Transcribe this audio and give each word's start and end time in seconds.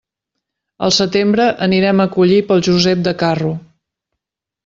Al 0.87 0.93
setembre 0.95 1.45
anirem 1.65 2.01
a 2.01 2.07
collir 2.17 2.41
pel 2.49 2.65
Josep 2.69 3.05
de 3.09 3.15
Carro. 3.23 3.55